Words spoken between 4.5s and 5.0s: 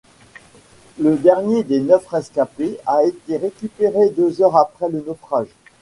après le